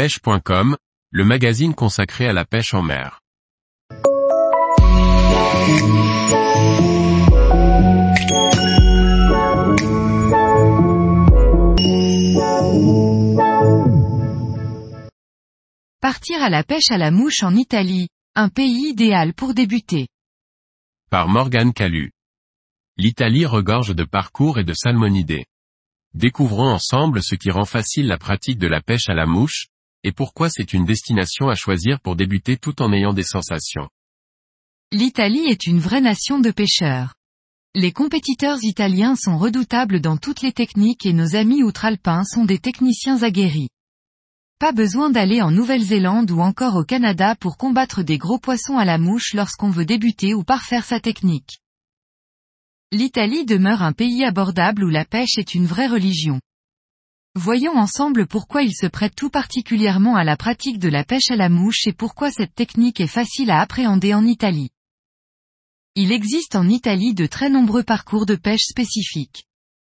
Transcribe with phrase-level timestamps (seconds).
[0.00, 0.78] pêche.com,
[1.10, 3.20] le magazine consacré à la pêche en mer.
[16.00, 20.08] Partir à la pêche à la mouche en Italie, un pays idéal pour débuter.
[21.10, 22.12] Par Morgane Calu.
[22.96, 25.44] L'Italie regorge de parcours et de salmonidés.
[26.14, 29.66] Découvrons ensemble ce qui rend facile la pratique de la pêche à la mouche,
[30.04, 33.88] et pourquoi c'est une destination à choisir pour débuter tout en ayant des sensations?
[34.92, 37.14] L'Italie est une vraie nation de pêcheurs.
[37.74, 42.58] Les compétiteurs italiens sont redoutables dans toutes les techniques et nos amis outre-alpins sont des
[42.58, 43.68] techniciens aguerris.
[44.58, 48.84] Pas besoin d'aller en Nouvelle-Zélande ou encore au Canada pour combattre des gros poissons à
[48.84, 51.60] la mouche lorsqu'on veut débuter ou parfaire sa technique.
[52.92, 56.40] L'Italie demeure un pays abordable où la pêche est une vraie religion.
[57.36, 61.36] Voyons ensemble pourquoi il se prête tout particulièrement à la pratique de la pêche à
[61.36, 64.70] la mouche et pourquoi cette technique est facile à appréhender en Italie.
[65.94, 69.44] Il existe en Italie de très nombreux parcours de pêche spécifiques.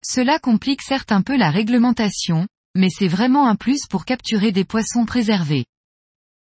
[0.05, 4.65] Cela complique certes un peu la réglementation, mais c'est vraiment un plus pour capturer des
[4.65, 5.67] poissons préservés.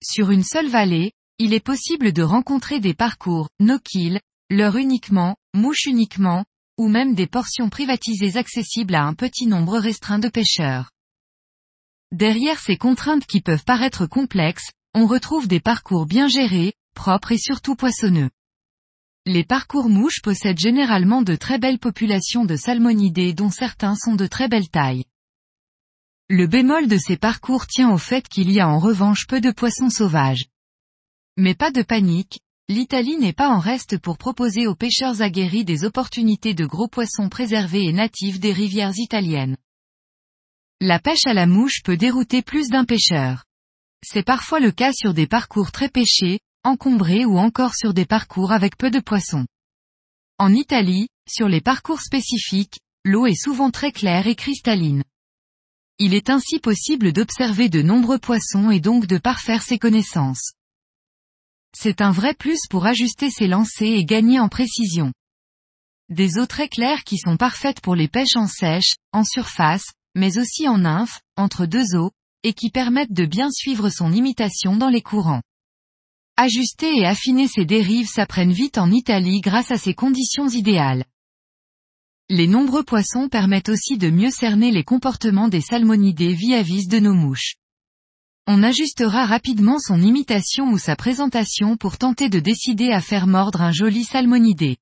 [0.04, 5.86] Sur une seule vallée, il est possible de rencontrer des parcours, no-kill, leur uniquement, mouche
[5.86, 6.44] uniquement,
[6.82, 10.90] ou même des portions privatisées accessibles à un petit nombre restreint de pêcheurs.
[12.12, 17.38] Derrière ces contraintes qui peuvent paraître complexes, on retrouve des parcours bien gérés, propres et
[17.38, 18.32] surtout poissonneux.
[19.28, 24.26] Les parcours mouches possèdent généralement de très belles populations de salmonidés dont certains sont de
[24.26, 25.06] très belle taille.
[26.30, 29.52] Le bémol de ces parcours tient au fait qu'il y a en revanche peu de
[29.52, 30.48] poissons sauvages.
[31.38, 32.40] Mais pas de panique,
[32.72, 37.28] l'Italie n'est pas en reste pour proposer aux pêcheurs aguerris des opportunités de gros poissons
[37.28, 39.58] préservés et natifs des rivières italiennes.
[40.80, 43.44] La pêche à la mouche peut dérouter plus d'un pêcheur.
[44.04, 48.54] C'est parfois le cas sur des parcours très pêchés, encombrés ou encore sur des parcours
[48.54, 49.46] avec peu de poissons.
[50.40, 55.04] En Italie, sur les parcours spécifiques, l'eau est souvent très claire et cristalline.
[56.00, 60.54] Il est ainsi possible d'observer de nombreux poissons et donc de parfaire ses connaissances.
[61.74, 65.14] C'est un vrai plus pour ajuster ses lancers et gagner en précision.
[66.10, 70.38] Des eaux très claires qui sont parfaites pour les pêches en sèche, en surface, mais
[70.38, 72.12] aussi en nymphe, entre deux eaux,
[72.44, 75.42] et qui permettent de bien suivre son imitation dans les courants.
[76.36, 81.06] Ajuster et affiner ses dérives s'apprennent vite en Italie grâce à ces conditions idéales.
[82.30, 87.14] Les nombreux poissons permettent aussi de mieux cerner les comportements des salmonidés via-vis de nos
[87.14, 87.56] mouches.
[88.48, 93.62] On ajustera rapidement son imitation ou sa présentation pour tenter de décider à faire mordre
[93.62, 94.78] un joli salmonidé.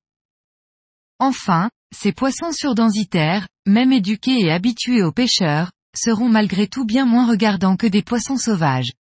[1.18, 7.26] Enfin, ces poissons surdensitaires, même éduqués et habitués aux pêcheurs, seront malgré tout bien moins
[7.26, 8.92] regardants que des poissons sauvages.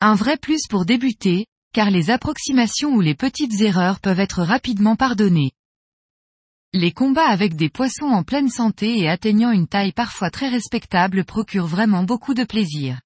[0.00, 4.96] Un vrai plus pour débuter, car les approximations ou les petites erreurs peuvent être rapidement
[4.96, 5.52] pardonnées.
[6.72, 11.24] Les combats avec des poissons en pleine santé et atteignant une taille parfois très respectable
[11.24, 13.00] procurent vraiment beaucoup de plaisir.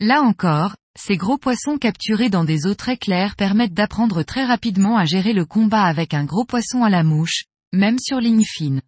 [0.00, 4.96] Là encore, ces gros poissons capturés dans des eaux très claires permettent d'apprendre très rapidement
[4.96, 8.82] à gérer le combat avec un gros poisson à la mouche, même sur ligne fine.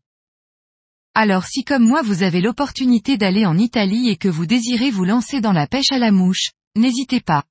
[1.15, 5.05] Alors si comme moi vous avez l'opportunité d'aller en Italie et que vous désirez vous
[5.05, 7.45] lancer dans la pêche à la mouche, n'hésitez pas.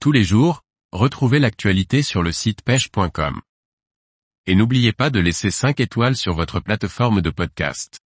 [0.00, 3.40] Tous les jours, retrouvez l'actualité sur le site pêche.com.
[4.46, 8.00] Et n'oubliez pas de laisser 5 étoiles sur votre plateforme de podcast.